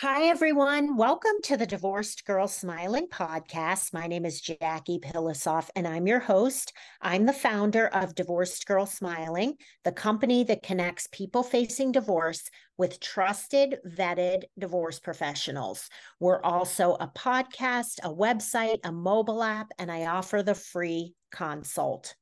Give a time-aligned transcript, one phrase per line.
[0.00, 0.98] Hi, everyone.
[0.98, 3.94] Welcome to the Divorced Girl Smiling podcast.
[3.94, 6.74] My name is Jackie Pilosoff, and I'm your host.
[7.00, 9.54] I'm the founder of Divorced Girl Smiling,
[9.84, 12.42] the company that connects people facing divorce
[12.76, 15.88] with trusted, vetted divorce professionals.
[16.20, 22.16] We're also a podcast, a website, a mobile app, and I offer the free consult.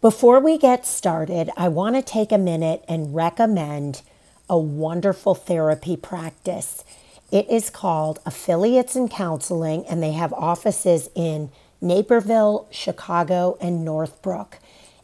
[0.00, 4.02] Before we get started, I want to take a minute and recommend
[4.48, 6.84] a wonderful therapy practice.
[7.30, 14.58] It is called Affiliates in Counseling, and they have offices in Naperville, Chicago, and Northbrook.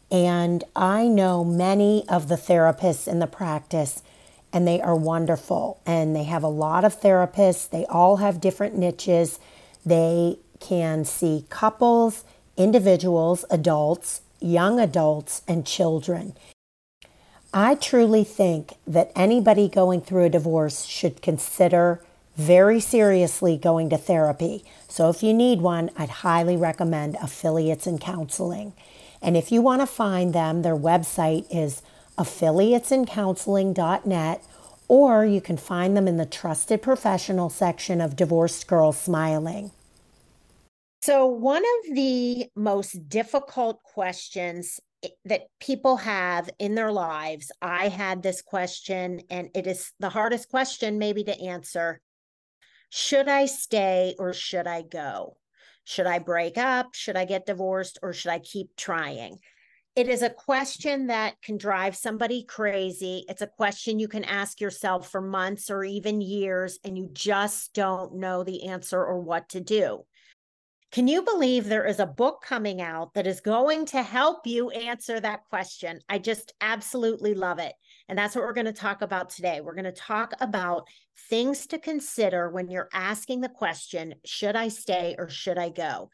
[0.09, 4.03] And I know many of the therapists in the practice,
[4.53, 5.79] and they are wonderful.
[5.85, 9.39] And they have a lot of therapists, they all have different niches.
[9.85, 12.23] They can see couples,
[12.57, 16.33] individuals, adults, young adults, and children.
[17.53, 22.01] I truly think that anybody going through a divorce should consider
[22.37, 24.63] very seriously going to therapy.
[24.87, 28.71] So if you need one, I'd highly recommend Affiliates and Counseling.
[29.21, 31.81] And if you want to find them, their website is
[32.17, 34.43] affiliatesincounseling.net
[34.87, 39.71] or you can find them in the trusted professional section of Divorced Girls Smiling.
[41.01, 44.79] So, one of the most difficult questions
[45.25, 47.51] that people have in their lives.
[47.61, 52.01] I had this question, and it is the hardest question, maybe, to answer.
[52.89, 55.37] Should I stay or should I go?
[55.85, 56.93] Should I break up?
[56.93, 59.37] Should I get divorced or should I keep trying?
[59.95, 63.25] It is a question that can drive somebody crazy.
[63.27, 67.73] It's a question you can ask yourself for months or even years, and you just
[67.73, 70.05] don't know the answer or what to do.
[70.91, 74.71] Can you believe there is a book coming out that is going to help you
[74.71, 76.01] answer that question?
[76.09, 77.73] I just absolutely love it.
[78.09, 79.61] And that's what we're going to talk about today.
[79.61, 80.89] We're going to talk about
[81.29, 86.09] things to consider when you're asking the question should I stay or should I go?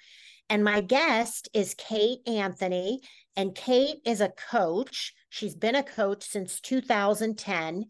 [0.48, 3.02] And my guest is Kate Anthony.
[3.36, 5.14] And Kate is a coach.
[5.30, 7.86] She's been a coach since 2010.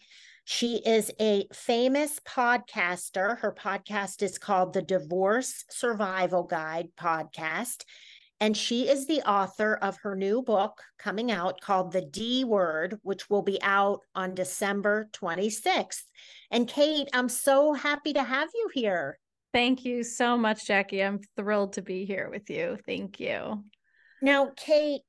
[0.50, 3.38] She is a famous podcaster.
[3.40, 7.84] Her podcast is called the Divorce Survival Guide podcast.
[8.40, 12.98] And she is the author of her new book coming out called The D Word,
[13.04, 16.04] which will be out on December 26th.
[16.50, 19.20] And Kate, I'm so happy to have you here.
[19.52, 21.04] Thank you so much, Jackie.
[21.04, 22.78] I'm thrilled to be here with you.
[22.86, 23.66] Thank you.
[24.22, 25.02] Now, Kate,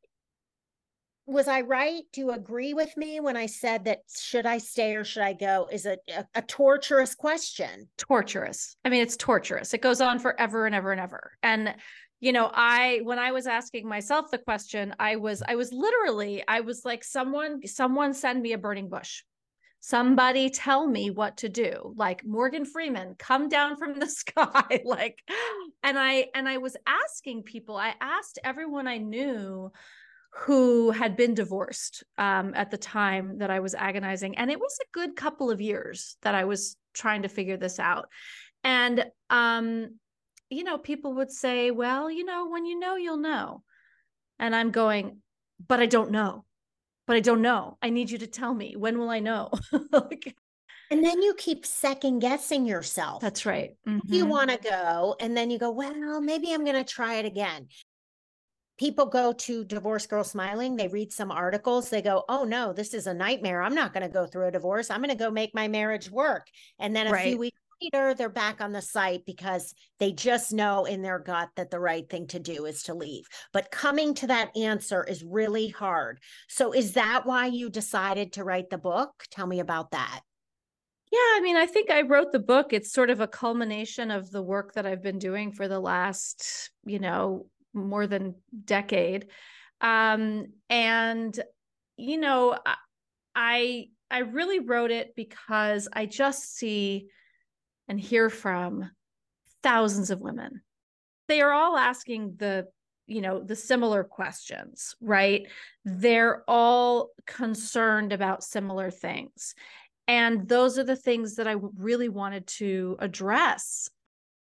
[1.28, 2.02] was I right?
[2.12, 5.34] Do you agree with me when I said that should I stay or should I
[5.34, 7.88] go is a, a, a, torturous question?
[7.98, 8.76] Torturous.
[8.82, 9.74] I mean, it's torturous.
[9.74, 11.32] It goes on forever and ever and ever.
[11.42, 11.74] And
[12.20, 16.42] you know, I when I was asking myself the question, I was I was literally
[16.48, 19.22] I was like someone someone send me a burning bush.
[19.80, 21.92] Somebody tell me what to do.
[21.94, 25.18] Like Morgan Freeman, come down from the sky like
[25.82, 27.76] and I and I was asking people.
[27.76, 29.70] I asked everyone I knew
[30.30, 34.36] who had been divorced um, at the time that I was agonizing.
[34.36, 37.78] And it was a good couple of years that I was trying to figure this
[37.78, 38.08] out.
[38.62, 39.98] And, um,
[40.50, 43.62] you know, people would say, well, you know, when you know, you'll know.
[44.38, 45.18] And I'm going,
[45.66, 46.44] but I don't know.
[47.06, 47.78] But I don't know.
[47.80, 48.76] I need you to tell me.
[48.76, 49.50] When will I know?
[49.92, 50.36] like,
[50.90, 53.22] and then you keep second guessing yourself.
[53.22, 53.70] That's right.
[53.86, 54.12] Mm-hmm.
[54.12, 57.24] You want to go, and then you go, well, maybe I'm going to try it
[57.24, 57.68] again
[58.78, 62.94] people go to divorce girl smiling they read some articles they go oh no this
[62.94, 63.60] is a nightmare.
[63.60, 64.90] I'm not going to go through a divorce.
[64.90, 66.46] I'm going to go make my marriage work.
[66.78, 67.28] And then a right.
[67.28, 71.50] few weeks later they're back on the site because they just know in their gut
[71.56, 73.24] that the right thing to do is to leave.
[73.52, 76.20] But coming to that answer is really hard.
[76.48, 79.10] So is that why you decided to write the book?
[79.30, 80.20] Tell me about that.
[81.10, 82.72] Yeah, I mean, I think I wrote the book.
[82.72, 86.70] It's sort of a culmination of the work that I've been doing for the last,
[86.84, 88.34] you know, more than
[88.64, 89.26] decade.
[89.80, 91.38] Um and
[91.96, 92.56] you know
[93.34, 97.08] i i really wrote it because i just see
[97.88, 98.90] and hear from
[99.62, 100.62] thousands of women.
[101.26, 102.66] They are all asking the
[103.06, 105.46] you know the similar questions right?
[105.84, 109.54] They're all concerned about similar things.
[110.06, 113.90] And those are the things that i really wanted to address.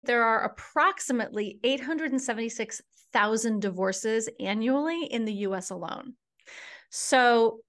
[0.04, 2.82] There are approximately 876
[3.14, 6.14] thousand divorces annually in the US alone.
[6.90, 7.60] So,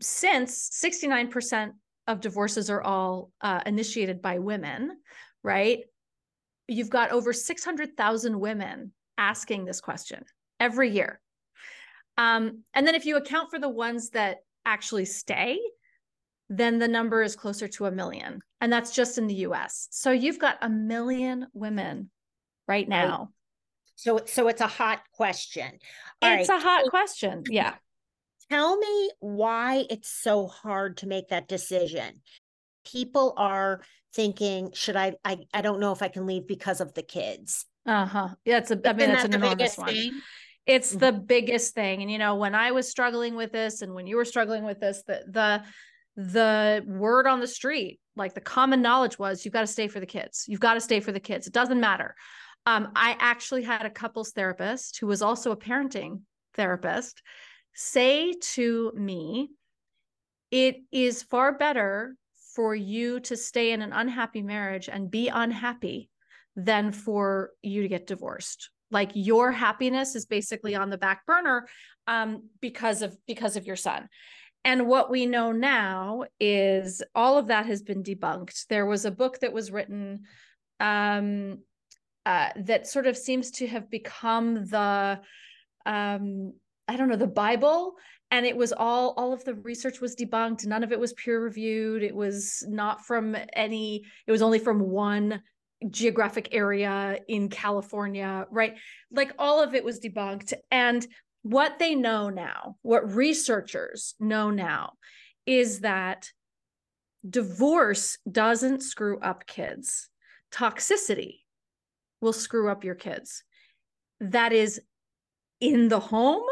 [0.00, 1.72] since 69%
[2.06, 4.98] of divorces are all uh, initiated by women,
[5.42, 5.80] right?
[6.68, 10.24] You've got over 600,000 women asking this question
[10.60, 11.20] every year.
[12.16, 15.58] Um, and then if you account for the ones that actually stay,
[16.48, 18.40] then the number is closer to a million.
[18.60, 19.88] And that's just in the US.
[19.90, 22.10] So you've got a million women
[22.68, 23.30] right now.
[23.96, 25.78] So so it's a hot question.
[26.22, 26.58] All it's right.
[26.58, 27.44] a hot question.
[27.48, 27.74] Yeah.
[28.50, 32.20] Tell me why it's so hard to make that decision.
[32.84, 33.80] People are
[34.14, 37.66] thinking, should I I I don't know if I can leave because of the kids.
[37.86, 38.28] Uh-huh.
[38.44, 39.88] Yeah, it's a I mean it's an enormous one.
[39.88, 40.20] Thing?
[40.66, 40.98] It's mm-hmm.
[40.98, 42.02] the biggest thing.
[42.02, 44.80] And you know, when I was struggling with this and when you were struggling with
[44.80, 45.62] this, the the
[46.16, 50.00] the word on the street, like the common knowledge was, you've got to stay for
[50.00, 50.44] the kids.
[50.46, 51.46] You've got to stay for the kids.
[51.46, 52.14] It doesn't matter.
[52.66, 56.22] Um, I actually had a couples therapist who was also a parenting
[56.54, 57.22] therapist
[57.74, 59.50] say to me,
[60.50, 62.16] it is far better
[62.54, 66.08] for you to stay in an unhappy marriage and be unhappy
[66.54, 71.66] than for you to get divorced like your happiness is basically on the back burner
[72.06, 74.08] um, because of because of your son
[74.64, 78.66] and what we know now is all of that has been debunked.
[78.68, 80.22] There was a book that was written
[80.80, 81.58] um,
[82.26, 85.20] uh, that sort of seems to have become the,
[85.86, 86.52] um,
[86.88, 87.94] I don't know, the Bible.
[88.30, 90.66] And it was all, all of the research was debunked.
[90.66, 92.02] None of it was peer reviewed.
[92.02, 95.42] It was not from any, it was only from one
[95.90, 98.74] geographic area in California, right?
[99.10, 100.54] Like all of it was debunked.
[100.70, 101.06] And
[101.42, 104.94] what they know now, what researchers know now,
[105.44, 106.30] is that
[107.28, 110.08] divorce doesn't screw up kids.
[110.50, 111.43] Toxicity
[112.24, 113.44] will screw up your kids.
[114.18, 114.80] That is
[115.60, 116.42] in the home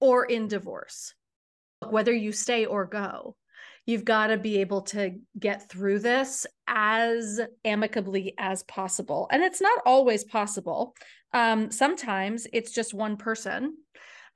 [0.00, 1.14] or in divorce.
[1.88, 3.36] Whether you stay or go,
[3.86, 9.28] you've got to be able to get through this as amicably as possible.
[9.32, 10.94] And it's not always possible.
[11.32, 13.76] Um, sometimes it's just one person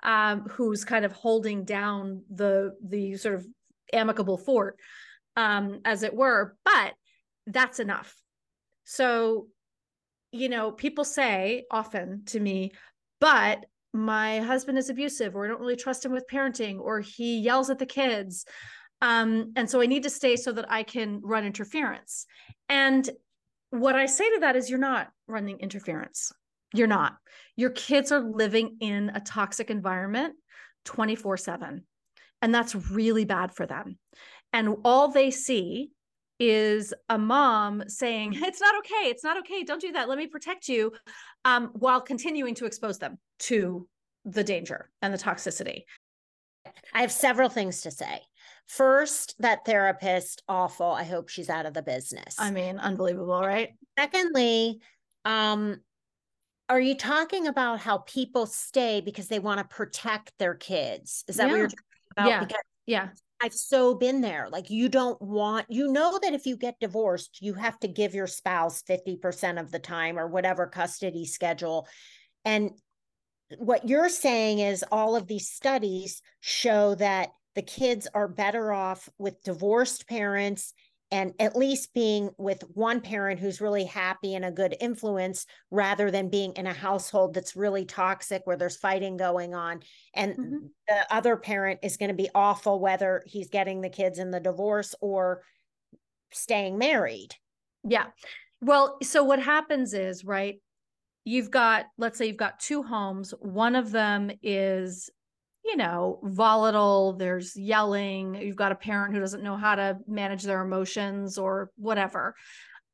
[0.02, 3.46] um, who's kind of holding down the the sort of
[3.92, 4.76] amicable fort,
[5.36, 6.56] um, as it were.
[6.64, 6.94] But
[7.46, 8.14] that's enough.
[8.84, 9.48] So,
[10.32, 12.72] you know, people say often to me,
[13.20, 17.38] but my husband is abusive, or I don't really trust him with parenting, or he
[17.38, 18.44] yells at the kids.
[19.00, 22.26] Um, and so I need to stay so that I can run interference.
[22.68, 23.08] And
[23.70, 26.32] what I say to that is, you're not running interference.
[26.74, 27.16] You're not.
[27.56, 30.34] Your kids are living in a toxic environment
[30.84, 31.84] 24 7.
[32.40, 33.98] And that's really bad for them.
[34.52, 35.90] And all they see
[36.38, 39.08] is a mom saying, It's not okay.
[39.08, 39.64] It's not okay.
[39.64, 40.08] Don't do that.
[40.08, 40.92] Let me protect you,
[41.44, 43.88] um, while continuing to expose them to
[44.24, 45.82] the danger and the toxicity.
[46.92, 48.20] I have several things to say.
[48.66, 50.86] First, that therapist, awful.
[50.86, 52.36] I hope she's out of the business.
[52.38, 53.70] I mean, unbelievable, right?
[53.98, 54.80] Secondly,
[55.24, 55.80] um,
[56.68, 61.24] are you talking about how people stay because they want to protect their kids?
[61.28, 61.52] Is that yeah.
[61.52, 62.28] what you're talking about?
[62.28, 62.40] Yeah.
[62.40, 63.08] Because yeah.
[63.40, 64.48] I've so been there.
[64.50, 68.14] Like you don't want, you know that if you get divorced, you have to give
[68.14, 71.86] your spouse 50% of the time or whatever custody schedule.
[72.44, 72.70] And
[73.56, 79.08] what you're saying is all of these studies show that the kids are better off
[79.18, 80.74] with divorced parents
[81.10, 86.10] and at least being with one parent who's really happy and a good influence rather
[86.10, 89.80] than being in a household that's really toxic where there's fighting going on.
[90.14, 90.56] And mm-hmm.
[90.86, 94.40] the other parent is going to be awful whether he's getting the kids in the
[94.40, 95.42] divorce or
[96.30, 97.34] staying married.
[97.84, 98.06] Yeah.
[98.60, 100.60] Well so what happens is right
[101.24, 105.10] you've got let's say you've got two homes one of them is
[105.68, 110.42] you know, volatile, there's yelling, you've got a parent who doesn't know how to manage
[110.42, 112.34] their emotions or whatever.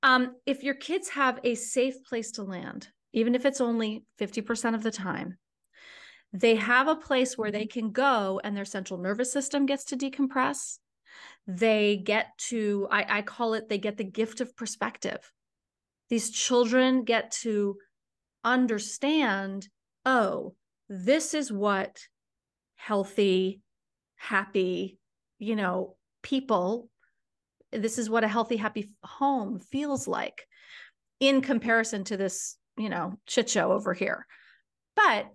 [0.02, 4.74] Um, if your kids have a safe place to land, even if it's only 50%
[4.74, 5.38] of the time,
[6.32, 9.96] they have a place where they can go and their central nervous system gets to
[9.96, 10.78] decompress.
[11.46, 15.32] They get to, I, I call it, they get the gift of perspective.
[16.10, 17.76] These children get to
[18.42, 19.68] understand,
[20.04, 20.56] oh,
[20.88, 22.00] this is what
[22.76, 23.60] healthy,
[24.16, 24.98] happy,
[25.38, 26.88] you know, people.
[27.72, 30.46] This is what a healthy, happy home feels like
[31.20, 34.26] in comparison to this, you know, shit show over here.
[34.96, 35.26] But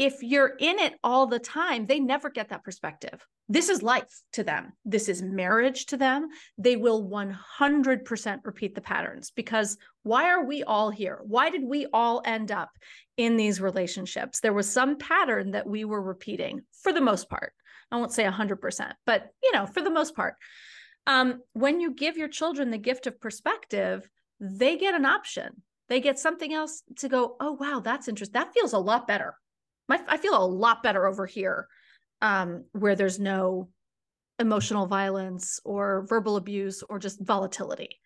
[0.00, 3.22] if you're in it all the time, they never get that perspective.
[3.50, 4.72] This is life to them.
[4.86, 6.28] This is marriage to them.
[6.56, 11.20] They will 100% repeat the patterns because why are we all here?
[11.26, 12.70] Why did we all end up
[13.18, 14.40] in these relationships?
[14.40, 17.52] There was some pattern that we were repeating for the most part.
[17.92, 20.36] I won't say 100%, but you know, for the most part.
[21.06, 24.08] Um, when you give your children the gift of perspective,
[24.40, 25.62] they get an option.
[25.90, 28.40] They get something else to go, oh, wow, that's interesting.
[28.40, 29.34] That feels a lot better
[29.90, 31.66] my I feel a lot better over here,
[32.22, 33.68] um, where there's no
[34.38, 38.00] emotional violence or verbal abuse or just volatility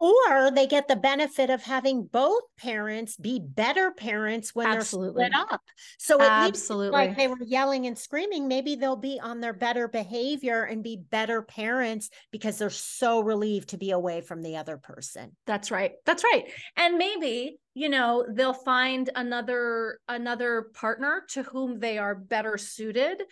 [0.00, 5.24] or they get the benefit of having both parents be better parents when Absolutely.
[5.24, 5.62] they're split up.
[5.98, 6.92] So Absolutely.
[6.92, 10.96] like they were yelling and screaming, maybe they'll be on their better behavior and be
[11.10, 15.36] better parents because they're so relieved to be away from the other person.
[15.46, 15.92] That's right.
[16.06, 16.44] That's right.
[16.76, 23.22] And maybe, you know, they'll find another another partner to whom they are better suited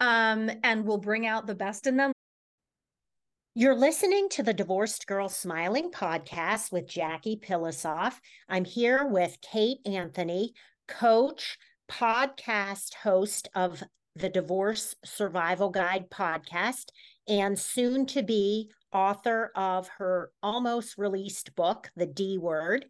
[0.00, 2.12] um, and will bring out the best in them
[3.54, 8.14] you're listening to the Divorced Girl Smiling podcast with Jackie Pilosoff.
[8.48, 10.54] I'm here with Kate Anthony,
[10.88, 11.58] coach,
[11.90, 13.82] podcast host of
[14.16, 16.86] the Divorce Survival Guide podcast,
[17.28, 22.86] and soon to be author of her almost released book, The D Word.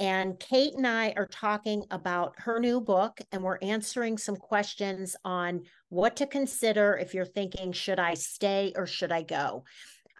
[0.00, 5.14] And Kate and I are talking about her new book, and we're answering some questions
[5.24, 9.64] on what to consider if you're thinking, should I stay or should I go?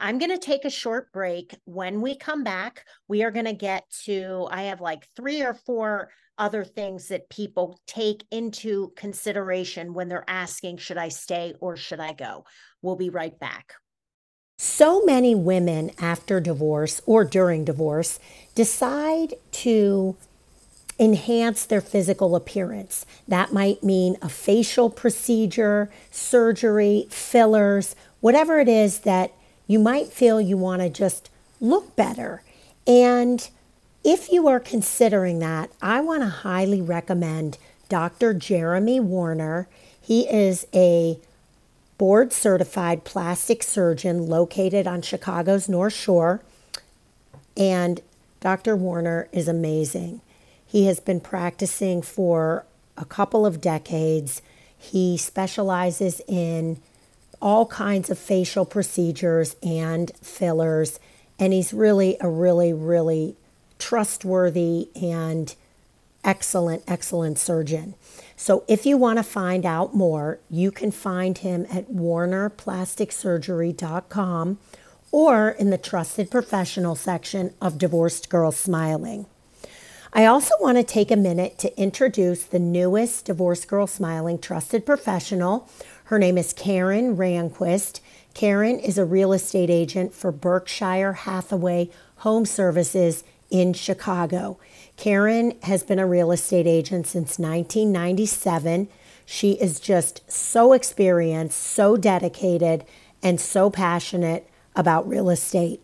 [0.00, 1.54] I'm going to take a short break.
[1.66, 5.54] When we come back, we are going to get to, I have like three or
[5.54, 11.76] four other things that people take into consideration when they're asking, should I stay or
[11.76, 12.44] should I go?
[12.80, 13.74] We'll be right back.
[14.58, 18.18] So many women after divorce or during divorce
[18.54, 20.16] decide to
[20.98, 23.06] enhance their physical appearance.
[23.28, 29.32] That might mean a facial procedure, surgery, fillers, whatever it is that
[29.70, 32.42] you might feel you want to just look better.
[32.88, 33.48] And
[34.02, 37.56] if you are considering that, I want to highly recommend
[37.88, 38.34] Dr.
[38.34, 39.68] Jeremy Warner.
[40.00, 41.20] He is a
[41.98, 46.40] board certified plastic surgeon located on Chicago's North Shore.
[47.56, 48.00] And
[48.40, 48.74] Dr.
[48.74, 50.20] Warner is amazing.
[50.66, 52.64] He has been practicing for
[52.96, 54.42] a couple of decades.
[54.76, 56.80] He specializes in
[57.40, 60.98] all kinds of facial procedures and fillers.
[61.38, 63.36] And he's really a really, really
[63.78, 65.54] trustworthy and
[66.22, 67.94] excellent, excellent surgeon.
[68.36, 74.58] So if you want to find out more, you can find him at warnerplasticsurgery.com
[75.12, 79.26] or in the trusted professional section of Divorced Girl Smiling.
[80.12, 84.84] I also want to take a minute to introduce the newest Divorced Girl Smiling trusted
[84.84, 85.68] professional.
[86.10, 88.00] Her name is Karen Ranquist.
[88.34, 94.58] Karen is a real estate agent for Berkshire Hathaway Home Services in Chicago.
[94.96, 98.88] Karen has been a real estate agent since 1997.
[99.24, 102.84] She is just so experienced, so dedicated,
[103.22, 105.80] and so passionate about real estate.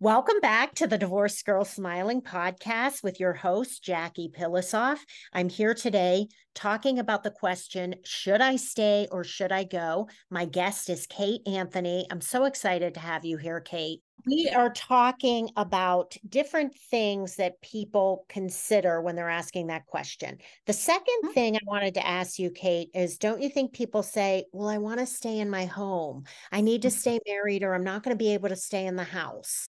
[0.00, 4.98] Welcome back to the Divorced Girl Smiling podcast with your host, Jackie Pilosoff.
[5.32, 10.08] I'm here today talking about the question Should I stay or should I go?
[10.30, 12.06] My guest is Kate Anthony.
[12.10, 14.02] I'm so excited to have you here, Kate.
[14.26, 20.38] We are talking about different things that people consider when they're asking that question.
[20.66, 21.32] The 2nd mm-hmm.
[21.32, 24.78] thing I wanted to ask you, Kate, is don't you think people say, Well, I
[24.78, 26.96] want to stay in my home, I need to mm-hmm.
[26.96, 29.66] stay married, or I'm not going to be able to stay in the house?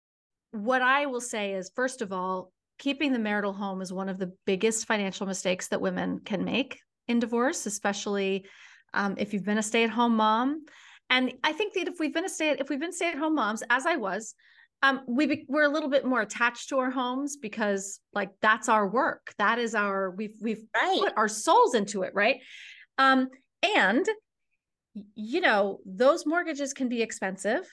[0.56, 4.18] what I will say is, first of all, keeping the marital home is one of
[4.18, 8.46] the biggest financial mistakes that women can make in divorce, especially
[8.94, 10.64] um, if you've been a stay-at-home mom.
[11.10, 13.86] And I think that if we've been a stay if we've been stay-at-home moms, as
[13.86, 14.34] I was,
[14.82, 18.68] um, we be, we're a little bit more attached to our homes because like that's
[18.68, 19.32] our work.
[19.38, 20.98] That is our we've we've right.
[21.00, 22.40] put our souls into it, right?
[22.98, 23.28] Um,
[23.62, 24.06] and
[25.14, 27.68] you know those mortgages can be expensive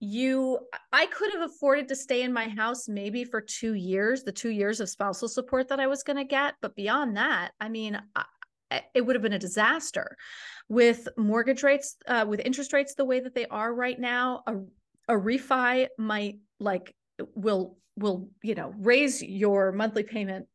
[0.00, 0.58] you
[0.92, 4.48] i could have afforded to stay in my house maybe for two years the two
[4.48, 8.00] years of spousal support that i was going to get but beyond that i mean
[8.16, 8.24] I,
[8.94, 10.16] it would have been a disaster.
[10.68, 14.54] With mortgage rates uh, with interest rates the way that they are right now a,
[15.08, 16.94] a refi might like
[17.34, 20.46] will will you know raise your monthly payment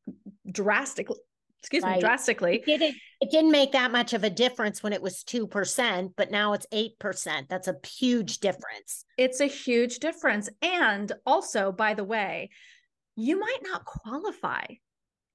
[0.50, 1.19] drastically
[1.65, 1.95] excuse right.
[1.95, 2.57] me drastically.
[2.57, 6.29] It didn't, it didn't make that much of a difference when it was 2% but
[6.29, 9.05] now it's 8% that's a huge difference.
[9.17, 10.48] It's a huge difference.
[10.62, 12.51] And also by the way
[13.15, 14.65] you might not qualify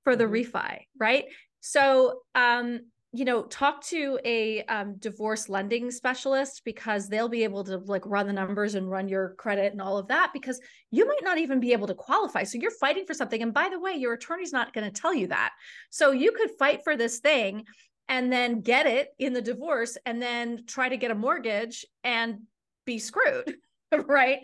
[0.05, 0.57] for the mm-hmm.
[0.57, 1.25] refi right
[1.61, 2.81] so um
[3.13, 8.07] you know talk to a um, divorce lending specialist because they'll be able to like
[8.07, 10.61] run the numbers and run your credit and all of that because
[10.93, 12.45] you might not even be able to qualify.
[12.45, 13.43] So you're fighting for something.
[13.43, 15.53] And by the way your attorney's not going to tell you that.
[15.91, 17.65] So you could fight for this thing
[18.09, 22.41] and then get it in the divorce and then try to get a mortgage and
[22.85, 23.57] be screwed,
[24.07, 24.39] right?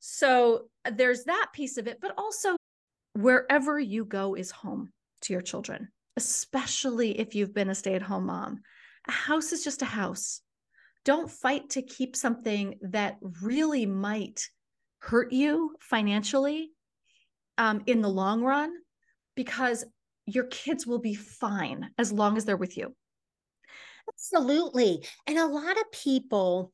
[0.00, 2.56] So there's that piece of it, but also
[3.14, 4.90] wherever you go is home
[5.22, 8.60] to your children, especially if you've been a stay at home mom.
[9.08, 10.40] A house is just a house.
[11.04, 14.48] Don't fight to keep something that really might
[14.98, 16.70] hurt you financially
[17.58, 18.72] um, in the long run
[19.34, 19.84] because
[20.26, 22.94] your kids will be fine as long as they're with you.
[24.08, 25.04] Absolutely.
[25.26, 26.72] And a lot of people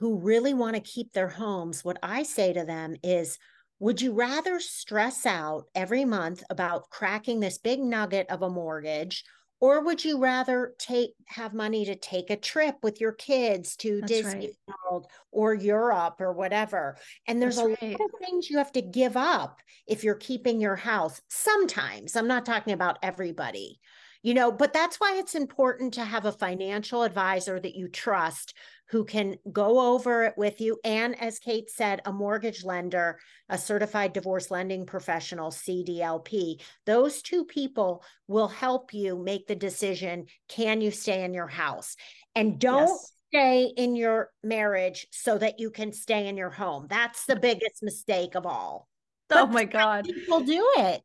[0.00, 3.38] who really want to keep their homes, what I say to them is,
[3.78, 9.24] would you rather stress out every month about cracking this big nugget of a mortgage
[9.64, 14.00] or would you rather take have money to take a trip with your kids to
[14.00, 14.76] That's Disney right.
[14.84, 16.98] World or Europe or whatever?
[17.26, 17.98] And there's That's a right.
[17.98, 21.20] lot of things you have to give up if you're keeping your house.
[21.28, 23.80] Sometimes, I'm not talking about everybody.
[24.24, 28.54] You know, but that's why it's important to have a financial advisor that you trust
[28.88, 30.80] who can go over it with you.
[30.82, 33.18] And as Kate said, a mortgage lender,
[33.50, 36.62] a certified divorce lending professional, CDLP.
[36.86, 41.94] Those two people will help you make the decision can you stay in your house?
[42.34, 43.12] And don't yes.
[43.28, 46.86] stay in your marriage so that you can stay in your home.
[46.88, 48.88] That's the biggest mistake of all.
[49.30, 50.06] Oh but my God.
[50.06, 51.02] People do it.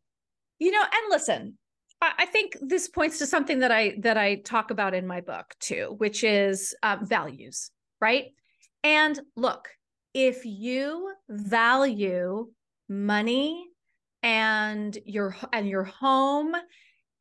[0.58, 1.58] You know, and listen,
[2.02, 5.54] I think this points to something that I that I talk about in my book
[5.60, 8.28] too, which is uh, values, right?
[8.84, 9.68] And look,
[10.14, 12.48] if you value
[12.88, 13.68] money
[14.24, 16.56] and your and your home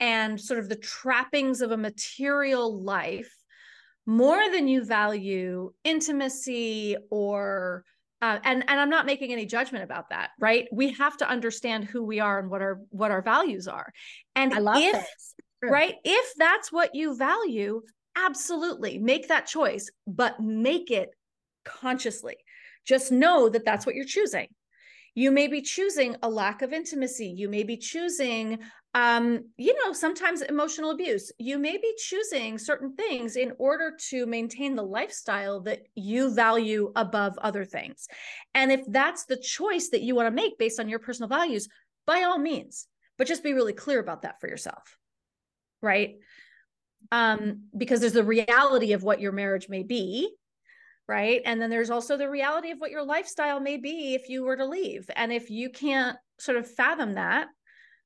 [0.01, 3.35] and sort of the trappings of a material life
[4.07, 7.85] more than you value intimacy or
[8.23, 10.69] uh, and and i'm not making any judgment about that right?
[10.73, 13.93] We have to understand who we are and what our what our values are.
[14.35, 15.35] And I love if this.
[15.63, 17.83] right if that's what you value
[18.17, 21.11] absolutely make that choice but make it
[21.65, 22.37] consciously.
[22.87, 24.49] Just know that that's what you're choosing
[25.19, 28.59] you may be choosing a lack of intimacy you may be choosing
[28.95, 31.31] um, you know, sometimes emotional abuse.
[31.39, 36.91] You may be choosing certain things in order to maintain the lifestyle that you value
[36.97, 38.09] above other things.
[38.55, 41.69] And if that's the choice that you want to make based on your personal values,
[42.07, 42.87] by all means,
[43.19, 44.97] but just be really clear about that for yourself.
[45.83, 46.17] Right.
[47.13, 50.35] Um, because there's the reality of what your marriage may be,
[51.09, 51.41] right?
[51.45, 54.57] And then there's also the reality of what your lifestyle may be if you were
[54.57, 55.11] to leave.
[55.17, 57.49] And if you can't sort of fathom that,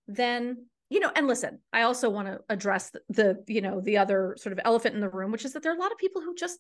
[0.07, 4.37] then you know and listen i also want to address the, you know the other
[4.39, 6.21] sort of elephant in the room which is that there are a lot of people
[6.21, 6.59] who just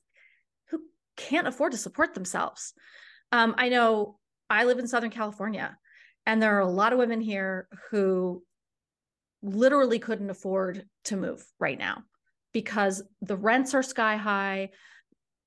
[0.70, 0.80] who
[1.16, 2.72] can't afford to support themselves
[3.30, 5.76] um, i know i live in southern california
[6.24, 8.42] and there are a lot of women here who
[9.42, 12.02] literally couldn't afford to move right now
[12.54, 14.70] because the rents are sky high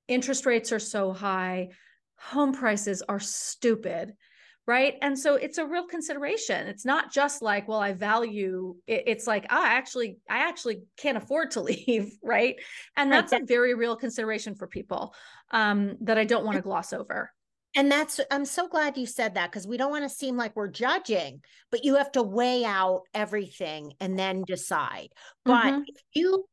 [0.07, 1.69] interest rates are so high
[2.17, 4.13] home prices are stupid
[4.67, 4.95] right?
[5.01, 6.67] And so it's a real consideration.
[6.67, 10.83] It's not just like well i value it, it's like oh, i actually i actually
[10.97, 12.55] can't afford to leave right?
[12.97, 15.13] And that's a very real consideration for people
[15.51, 17.31] um, that i don't want to gloss over.
[17.75, 20.55] and that's i'm so glad you said that because we don't want to seem like
[20.55, 21.41] we're judging
[21.71, 25.09] but you have to weigh out everything and then decide.
[25.43, 25.81] But mm-hmm.
[25.87, 26.45] if you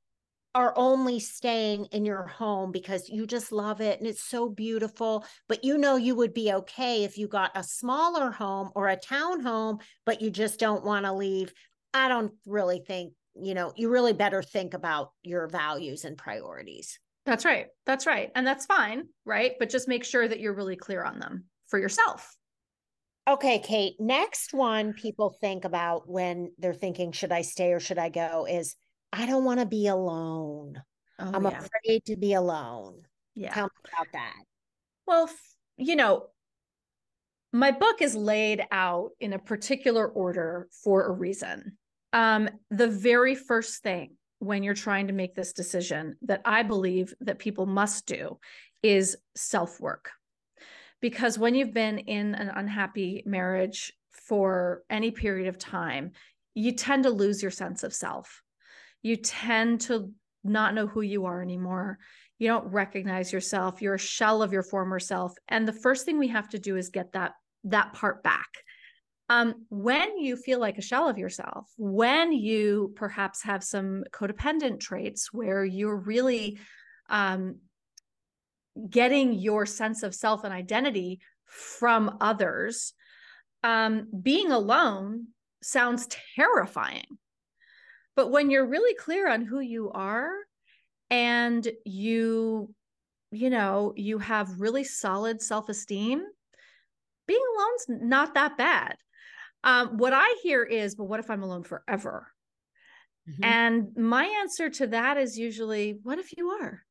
[0.55, 5.25] are only staying in your home because you just love it and it's so beautiful,
[5.49, 8.97] but you know you would be okay if you got a smaller home or a
[8.97, 11.53] town home, but you just don't want to leave.
[11.95, 16.99] I don't really think, you know, you really better think about your values and priorities.
[17.25, 17.67] That's right.
[17.87, 18.31] That's right.
[18.35, 19.53] And that's fine, right?
[19.59, 22.37] But just make sure that you're really clear on them for yourself.
[23.29, 23.95] Okay, Kate.
[24.01, 28.47] Next one people think about when they're thinking, should I stay or should I go?
[28.51, 28.75] Is
[29.13, 30.83] I don't want to be alone.
[31.19, 31.59] Oh, I'm yeah.
[31.59, 33.03] afraid to be alone.
[33.35, 33.53] Yeah.
[33.53, 34.43] Tell me about that.
[35.07, 35.31] Well,
[35.77, 36.29] you know,
[37.53, 41.77] my book is laid out in a particular order for a reason.
[42.13, 47.15] Um, the very first thing when you're trying to make this decision that I believe
[47.21, 48.39] that people must do
[48.83, 50.11] is self work.
[51.01, 56.13] Because when you've been in an unhappy marriage for any period of time,
[56.55, 58.43] you tend to lose your sense of self
[59.03, 60.13] you tend to
[60.45, 61.99] not know who you are anymore.
[62.39, 63.81] You don't recognize yourself.
[63.81, 65.35] You're a shell of your former self.
[65.49, 67.33] And the first thing we have to do is get that
[67.65, 68.49] that part back.
[69.29, 74.81] Um, when you feel like a shell of yourself, when you perhaps have some codependent
[74.81, 76.59] traits where you're really
[77.09, 77.57] um,
[78.91, 82.95] getting your sense of self and identity from others,
[83.63, 85.29] um, being alone
[85.63, 87.07] sounds terrifying.
[88.15, 90.31] But when you're really clear on who you are
[91.11, 92.75] and you
[93.31, 96.23] you know you have really solid self-esteem
[97.27, 98.97] being alone's not that bad.
[99.65, 102.29] Um, what i hear is but what if i'm alone forever?
[103.29, 103.45] Mm-hmm.
[103.45, 106.83] and my answer to that is usually what if you are?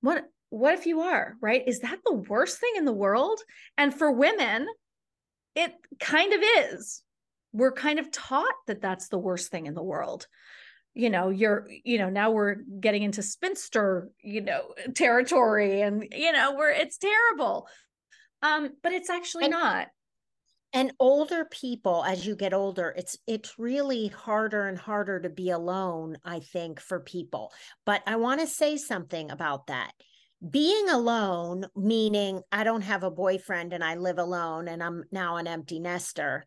[0.00, 1.66] What what if you are right?
[1.66, 3.40] Is that the worst thing in the world?
[3.76, 4.66] And for women
[5.54, 7.02] it kind of is
[7.52, 10.26] we're kind of taught that that's the worst thing in the world.
[10.94, 16.32] You know you're you know now we're getting into spinster you know territory and you
[16.32, 17.68] know where it's terrible.
[18.42, 19.88] Um but it's actually and, not.
[20.72, 25.50] and older people as you get older it's it's really harder and harder to be
[25.50, 27.52] alone i think for people.
[27.86, 29.92] But i want to say something about that.
[30.50, 35.36] Being alone meaning i don't have a boyfriend and i live alone and i'm now
[35.36, 36.44] an empty nester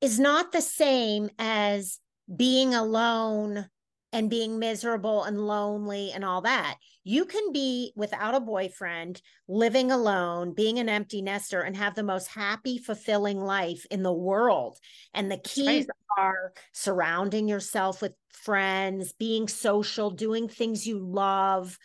[0.00, 1.98] is not the same as
[2.34, 3.68] being alone
[4.12, 6.76] and being miserable and lonely and all that.
[7.04, 12.02] You can be without a boyfriend, living alone, being an empty nester, and have the
[12.02, 14.78] most happy, fulfilling life in the world.
[15.12, 16.24] And the keys right.
[16.24, 21.78] are surrounding yourself with friends, being social, doing things you love,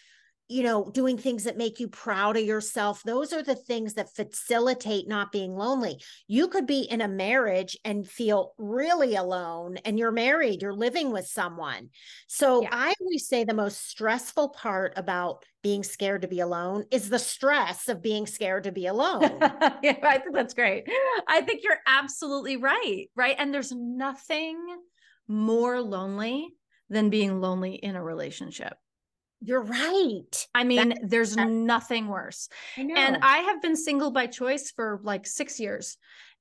[0.50, 3.02] you know, doing things that make you proud of yourself.
[3.04, 6.02] Those are the things that facilitate not being lonely.
[6.28, 11.12] You could be in a marriage and feel really alone, and you're married, you're living
[11.12, 11.90] with someone.
[12.28, 12.70] So yeah.
[12.72, 17.20] I always say the most stressful part about being scared to be alone is the
[17.20, 19.38] stress of being scared to be alone.
[19.82, 20.84] yeah, I think that's great.
[21.28, 23.06] I think you're absolutely right.
[23.16, 23.36] Right.
[23.40, 24.58] And there's nothing
[25.28, 26.50] more lonely
[26.90, 28.74] than being lonely in a relationship.
[29.44, 30.48] You're right.
[30.56, 32.50] I mean, that, there's that, nothing worse.
[32.78, 35.98] I and I have been single by choice for like six years.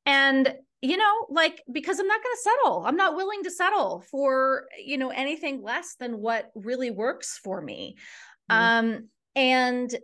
[0.06, 4.04] And, you know, like, because I'm not going to settle, I'm not willing to settle
[4.10, 7.96] for, you know, anything less than what really works for me.
[8.50, 8.86] Mm-hmm.
[8.86, 9.94] Um, and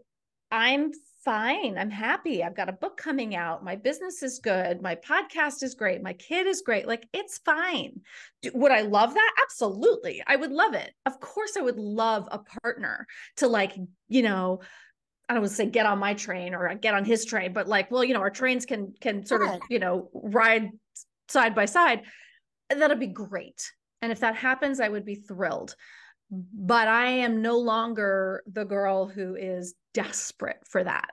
[0.51, 0.93] I'm
[1.24, 1.76] fine.
[1.78, 2.42] I'm happy.
[2.42, 3.64] I've got a book coming out.
[3.64, 4.81] My business is good.
[4.83, 6.02] My podcast is great.
[6.02, 6.87] My kid is great.
[6.87, 8.00] Like it's fine.
[8.42, 9.35] Do, would I love that?
[9.42, 10.22] Absolutely.
[10.26, 10.92] I would love it.
[11.07, 13.72] Of course, I would love a partner to like,
[14.09, 14.61] you know,
[15.28, 17.52] I don't want to say get on my train or uh, get on his train,
[17.52, 20.70] but like, well, you know, our trains can can sort of, you know, ride
[21.28, 22.02] side by side.
[22.70, 23.70] That'd be great.
[24.00, 25.74] And if that happens, I would be thrilled
[26.31, 31.11] but I am no longer the girl who is desperate for that.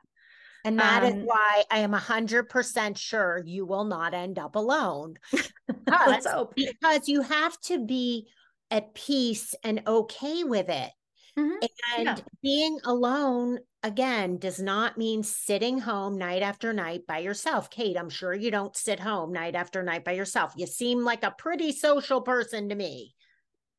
[0.66, 5.16] And that um, is why I am 100% sure you will not end up alone.
[5.86, 8.28] Because, because you have to be
[8.72, 10.92] at peace and okay with it.
[11.38, 11.66] Mm-hmm.
[11.98, 12.16] And yeah.
[12.42, 17.70] being alone, again, does not mean sitting home night after night by yourself.
[17.70, 20.54] Kate, I'm sure you don't sit home night after night by yourself.
[20.56, 23.14] You seem like a pretty social person to me.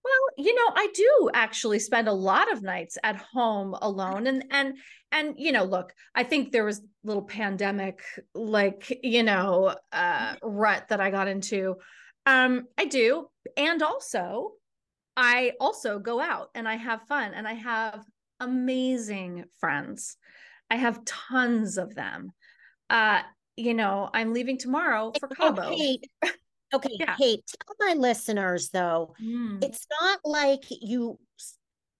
[0.07, 4.45] Well, you know, I do actually spend a lot of nights at home alone and
[4.53, 4.75] and
[5.11, 10.37] and you know, look, I think there was a little pandemic like, you know, uh
[10.42, 11.77] rut that I got into.
[12.25, 13.27] Um I do.
[13.57, 14.53] And also
[15.16, 18.05] I also go out and I have fun and I have
[18.38, 20.16] amazing friends.
[20.71, 22.31] I have tons of them.
[22.88, 23.23] Uh
[23.57, 25.75] you know, I'm leaving tomorrow for Cabo.
[26.76, 27.16] Okay, yeah.
[27.18, 29.62] hey, tell my listeners though, mm.
[29.62, 31.18] it's not like you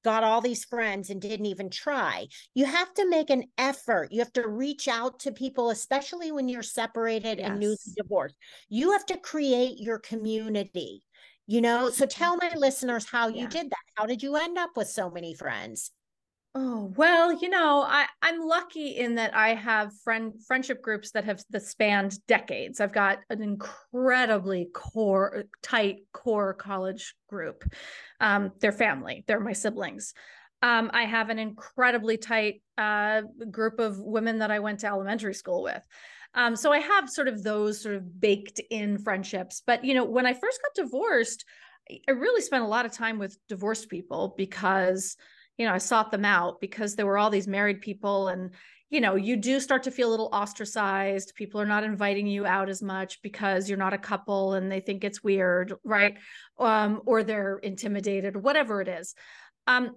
[0.07, 2.29] got all these friends and didn't even try.
[2.55, 4.13] You have to make an effort.
[4.13, 7.49] You have to reach out to people, especially when you're separated yes.
[7.49, 8.37] and newly divorced.
[8.69, 11.03] You have to create your community,
[11.49, 11.91] you know?
[11.91, 12.19] So mm-hmm.
[12.23, 13.43] tell my listeners how yeah.
[13.43, 13.85] you did that.
[13.97, 15.91] How did you end up with so many friends?
[16.59, 21.27] Oh, well, you know, I, I'm lucky in that I have friend friendship groups that
[21.27, 22.81] have that spanned decades.
[22.81, 27.71] I've got an incredibly core, tight core college group.
[28.21, 30.15] Um, they're family, they're my siblings.
[30.63, 35.35] Um, I have an incredibly tight uh, group of women that I went to elementary
[35.35, 35.83] school with.
[36.33, 39.63] Um, so I have sort of those sort of baked in friendships.
[39.67, 41.45] But you know, when I first got divorced,
[42.09, 45.19] I really spent a lot of time with divorced people because
[45.59, 48.51] you know, I sought them out because there were all these married people and
[48.89, 51.35] you know, you do start to feel a little ostracized.
[51.35, 54.79] People are not inviting you out as much because you're not a couple and they
[54.79, 56.17] think it's weird, right?
[56.59, 59.15] Um, or they're intimidated, whatever it is.
[59.67, 59.97] Um,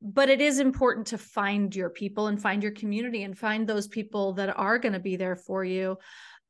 [0.00, 3.88] but it is important to find your people and find your community and find those
[3.88, 5.98] people that are going to be there for you.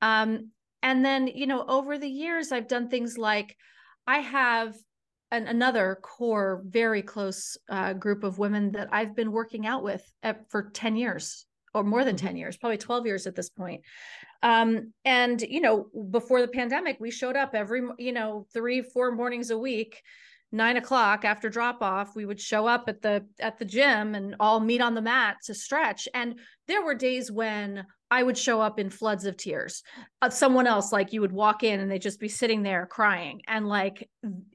[0.03, 0.51] Um,
[0.83, 3.57] and then, you know, over the years, I've done things like
[4.07, 4.75] I have
[5.33, 10.05] an, another core, very close uh, group of women that I've been working out with
[10.23, 12.27] at, for 10 years or more than mm-hmm.
[12.27, 13.81] 10 years, probably 12 years at this point.
[14.43, 19.11] Um, and, you know, before the pandemic, we showed up every, you know, three, four
[19.13, 20.03] mornings a week
[20.53, 24.37] nine o'clock after drop off we would show up at the at the gym and
[24.39, 28.61] all meet on the mat to stretch and there were days when i would show
[28.61, 29.83] up in floods of tears
[30.21, 33.41] uh, someone else like you would walk in and they'd just be sitting there crying
[33.49, 34.09] and like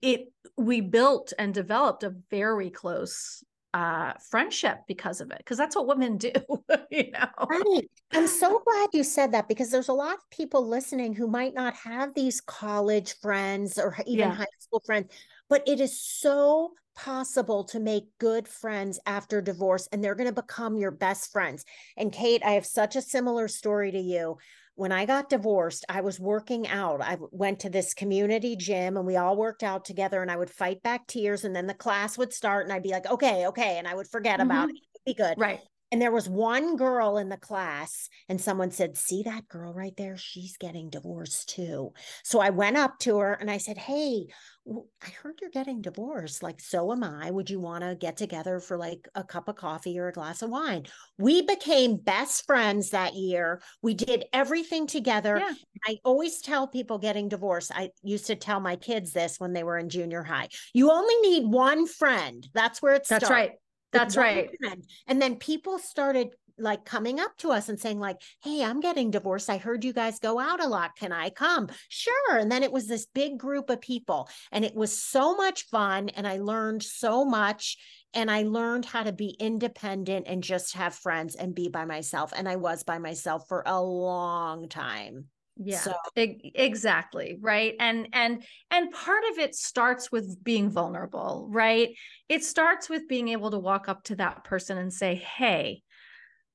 [0.04, 3.44] it we built and developed a very close
[3.74, 6.32] uh friendship because of it because that's what women do
[6.90, 7.28] you know?
[7.50, 7.90] Right.
[8.14, 11.54] I'm so glad you said that because there's a lot of people listening who might
[11.54, 14.34] not have these college friends or even yeah.
[14.34, 15.12] high school friends
[15.50, 20.42] but it is so possible to make good friends after divorce and they're going to
[20.42, 21.66] become your best friends.
[21.98, 24.38] And kate i have such a similar story to you
[24.78, 27.02] when I got divorced, I was working out.
[27.02, 30.52] I went to this community gym and we all worked out together and I would
[30.52, 33.80] fight back tears and then the class would start and I'd be like, okay, okay.
[33.80, 34.52] And I would forget mm-hmm.
[34.52, 34.76] about it.
[34.76, 35.34] It'd be good.
[35.36, 35.60] Right.
[35.92, 39.96] And there was one girl in the class, and someone said, See that girl right
[39.96, 40.18] there?
[40.18, 41.94] She's getting divorced too.
[42.24, 44.28] So I went up to her and I said, Hey,
[44.70, 46.44] I heard you're getting divorced.
[46.44, 47.32] Like, so am I.
[47.32, 50.42] Would you want to get together for like a cup of coffee or a glass
[50.42, 50.86] of wine?
[51.18, 53.62] We became best friends that year.
[53.82, 55.38] We did everything together.
[55.38, 55.54] Yeah.
[55.88, 57.72] I always tell people getting divorced.
[57.74, 60.50] I used to tell my kids this when they were in junior high.
[60.74, 62.46] You only need one friend.
[62.54, 63.08] That's where it's.
[63.08, 63.32] That's starts.
[63.32, 63.52] right.
[63.92, 64.50] That's right.
[64.60, 64.84] Friend.
[65.08, 69.12] And then people started like coming up to us and saying like hey i'm getting
[69.12, 69.50] divorced.
[69.50, 70.96] I heard you guys go out a lot.
[70.96, 71.70] Can i come?
[71.88, 72.38] Sure.
[72.38, 76.10] And then it was this big group of people and it was so much fun
[76.10, 77.78] and i learned so much
[78.14, 82.34] and i learned how to be independent and just have friends and be by myself
[82.36, 85.26] and i was by myself for a long time
[85.64, 85.94] yeah so.
[86.16, 87.76] exactly right?
[87.80, 91.90] And and and part of it starts with being vulnerable right?
[92.30, 95.82] It starts with being able to walk up to that person and say hey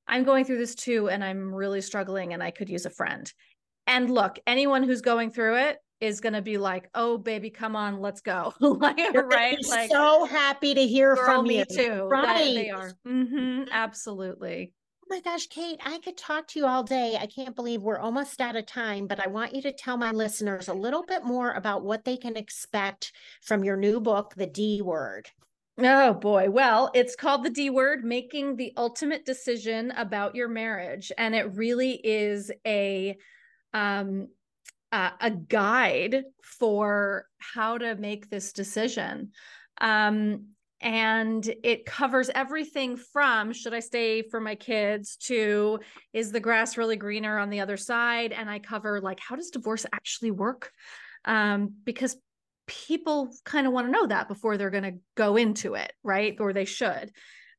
[0.07, 3.31] i'm going through this too and i'm really struggling and i could use a friend.
[3.85, 7.75] And look anyone who's going through it is going to be like oh baby come
[7.75, 8.53] on let's go.
[8.59, 9.57] Like right?
[9.69, 11.65] like so happy to hear from me you.
[11.65, 12.93] too right they are.
[13.07, 14.73] Mm-hmm, absolutely
[15.13, 17.19] my gosh, Kate, I could talk to you all day.
[17.21, 20.09] I can't believe we're almost out of time, but I want you to tell my
[20.09, 23.11] listeners a little bit more about what they can expect
[23.43, 25.29] from your new book, The D Word.
[25.77, 26.49] Oh boy.
[26.49, 31.11] Well, it's called The D Word Making the Ultimate Decision About Your Marriage.
[31.15, 33.15] And it really is a,
[33.71, 34.29] um,
[34.91, 39.33] uh, a guide for how to make this decision.
[39.79, 40.47] Um,
[40.83, 45.79] and it covers everything from should I stay for my kids to
[46.11, 48.33] is the grass really greener on the other side?
[48.33, 50.71] And I cover like how does divorce actually work?
[51.25, 52.17] Um, because
[52.67, 56.35] people kind of want to know that before they're going to go into it, right?
[56.39, 57.11] Or they should.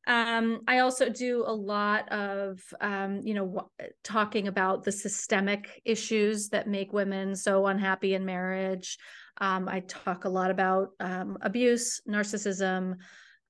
[0.07, 5.81] Um, I also do a lot of, um, you know, w- talking about the systemic
[5.87, 8.99] issues that make women so unhappy in marriage.
[9.39, 12.97] Um, I talk a lot about um, abuse, narcissism,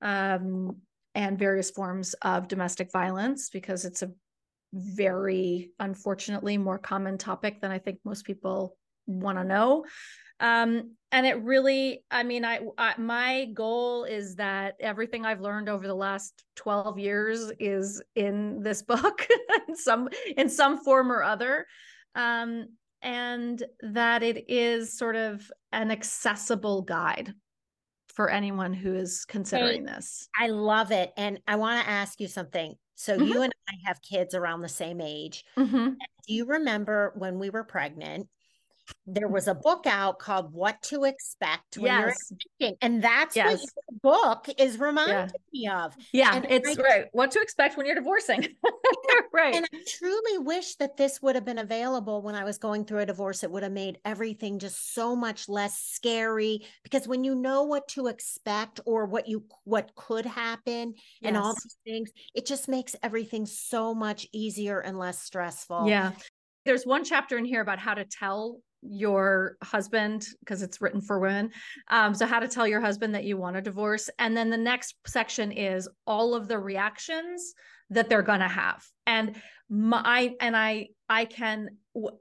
[0.02, 0.76] um,
[1.14, 4.10] and various forms of domestic violence because it's a
[4.72, 9.84] very, unfortunately, more common topic than I think most people want to know.
[10.40, 15.68] Um, and it really, I mean, I, I my goal is that everything I've learned
[15.68, 19.26] over the last 12 years is in this book
[19.68, 21.66] in some in some form or other.
[22.14, 22.68] Um,
[23.02, 27.34] and that it is sort of an accessible guide
[28.08, 30.28] for anyone who is considering hey, this.
[30.38, 31.12] I love it.
[31.16, 32.74] And I want to ask you something.
[32.94, 33.24] So mm-hmm.
[33.24, 35.44] you and I have kids around the same age.
[35.56, 35.88] Mm-hmm.
[35.88, 38.28] Do you remember when we were pregnant
[39.06, 42.00] there was a book out called What to Expect When yes.
[42.00, 42.76] You're Expecting.
[42.80, 43.60] And that's yes.
[43.60, 45.78] what your book is reminding yeah.
[45.78, 45.96] me of.
[46.12, 47.04] Yeah, and it's I, right.
[47.12, 48.46] What to expect when you're divorcing.
[49.32, 49.54] right.
[49.54, 53.00] And I truly wish that this would have been available when I was going through
[53.00, 53.44] a divorce.
[53.44, 57.86] It would have made everything just so much less scary because when you know what
[57.88, 61.28] to expect or what you what could happen yes.
[61.28, 65.88] and all these things, it just makes everything so much easier and less stressful.
[65.88, 66.12] Yeah.
[66.64, 71.18] There's one chapter in here about how to tell your husband because it's written for
[71.18, 71.50] women
[71.88, 74.10] um, so how to tell your husband that you want a divorce.
[74.18, 77.54] And then the next section is all of the reactions
[77.90, 78.84] that they're going to have.
[79.06, 79.36] And
[79.70, 81.70] my and i i can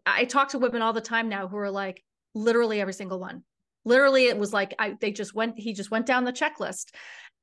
[0.05, 2.01] i talk to women all the time now who are like
[2.33, 3.43] literally every single one.
[3.85, 6.93] Literally it was like i they just went he just went down the checklist.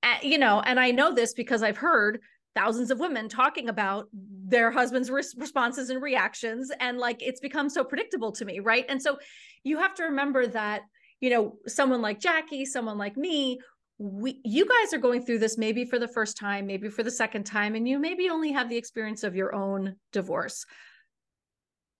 [0.02, 2.20] Uh, you know and i know this because i've heard
[2.54, 7.84] thousands of women talking about their husband's responses and reactions and like it's become so
[7.84, 9.18] predictable to me right and so
[9.62, 10.82] you have to remember that
[11.20, 13.60] you know someone like jackie someone like me
[13.98, 17.10] we you guys are going through this maybe for the first time maybe for the
[17.10, 20.64] second time and you maybe only have the experience of your own divorce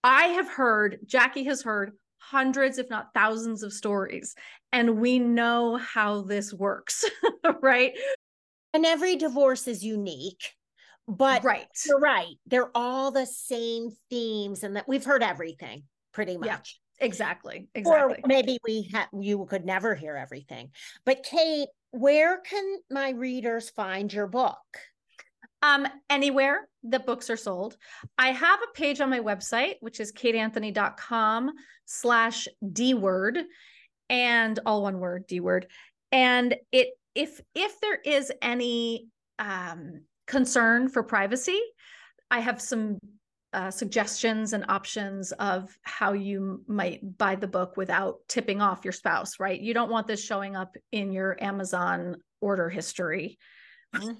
[0.03, 4.35] i have heard jackie has heard hundreds, if not thousands of stories,
[4.73, 7.05] and we know how this works,
[7.63, 7.93] right?
[8.73, 10.55] And every divorce is unique.
[11.09, 11.67] But right.
[11.87, 12.37] you're right.
[12.47, 16.47] They're all the same themes, and that we've heard everything pretty much.
[17.01, 17.69] Yeah, exactly.
[17.75, 18.17] Exactly.
[18.17, 20.71] Or maybe we have you could never hear everything.
[21.05, 24.59] But Kate, where can my readers find your book?
[25.63, 27.77] Um, anywhere that books are sold.
[28.17, 31.53] I have a page on my website, which is kateanthony.com
[31.87, 33.39] slash D word
[34.09, 35.67] and all one word, D word.
[36.13, 41.61] And it if if there is any um concern for privacy,
[42.31, 42.99] I have some
[43.53, 48.93] uh, suggestions and options of how you might buy the book without tipping off your
[48.93, 49.61] spouse, right?
[49.61, 53.39] You don't want this showing up in your Amazon order history.
[53.95, 54.13] Mm-hmm.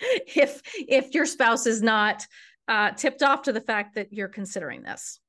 [0.00, 2.26] if if your spouse is not
[2.68, 5.20] uh, tipped off to the fact that you're considering this.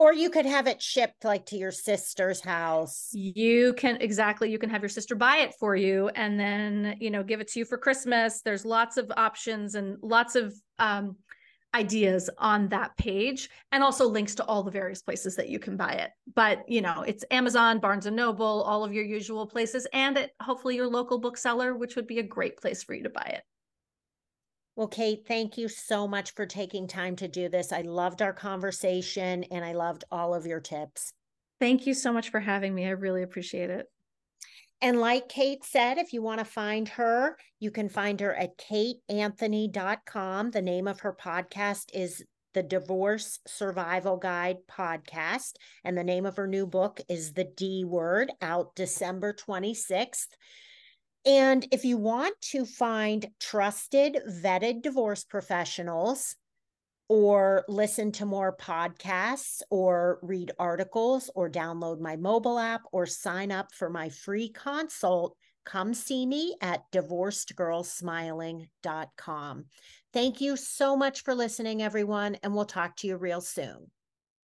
[0.00, 3.10] Or you could have it shipped like to your sister's house.
[3.12, 7.10] You can exactly, you can have your sister buy it for you and then, you
[7.10, 8.40] know, give it to you for Christmas.
[8.40, 11.16] There's lots of options and lots of um,
[11.74, 15.76] ideas on that page and also links to all the various places that you can
[15.76, 16.10] buy it.
[16.34, 20.76] But, you know, it's Amazon, Barnes and Noble, all of your usual places and hopefully
[20.76, 23.42] your local bookseller, which would be a great place for you to buy it.
[24.80, 27.70] Well, Kate, thank you so much for taking time to do this.
[27.70, 31.12] I loved our conversation and I loved all of your tips.
[31.60, 32.86] Thank you so much for having me.
[32.86, 33.88] I really appreciate it.
[34.80, 38.56] And like Kate said, if you want to find her, you can find her at
[38.56, 40.50] kateanthony.com.
[40.50, 45.56] The name of her podcast is the Divorce Survival Guide podcast.
[45.84, 50.28] And the name of her new book is The D Word, out December 26th.
[51.26, 56.34] And if you want to find trusted, vetted divorce professionals,
[57.08, 63.52] or listen to more podcasts, or read articles, or download my mobile app, or sign
[63.52, 69.64] up for my free consult, come see me at divorcedgirlsmiling.com.
[70.12, 73.90] Thank you so much for listening, everyone, and we'll talk to you real soon.